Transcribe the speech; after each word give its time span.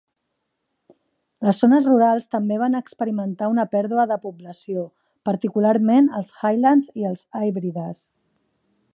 Les 1.47 1.57
zones 1.63 1.89
rurals 1.89 2.29
també 2.35 2.55
van 2.61 2.77
experimentar 2.79 3.49
una 3.51 3.65
pèrdua 3.75 4.05
de 4.13 4.17
població, 4.23 4.85
particularment 5.31 6.09
els 6.21 6.31
Highlands 6.39 6.89
i 7.03 7.07
els 7.11 7.23
Hebrides. 7.41 8.03